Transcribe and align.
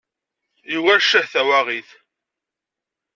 Yugar 0.73 0.99
cceh, 1.03 1.27
tawaɣit. 1.33 1.89